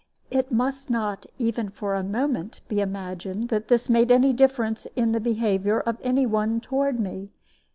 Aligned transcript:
It 0.31 0.51
must 0.51 0.89
not 0.89 1.27
even 1.37 1.69
for 1.69 1.93
a 1.93 2.01
moment 2.01 2.61
be 2.67 2.81
imagined 2.81 3.49
that 3.49 3.67
this 3.67 3.87
made 3.87 4.11
any 4.11 4.33
difference 4.33 4.87
in 4.95 5.11
the 5.11 5.19
behavior 5.21 5.79
of 5.81 5.99
any 6.01 6.25
one 6.25 6.59
toward 6.59 6.99
me. 6.99 7.29